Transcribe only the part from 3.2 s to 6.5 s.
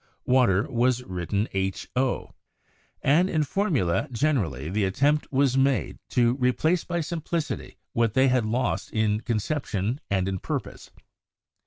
in formulae generally the attempt was made to 218 CHEMISTRY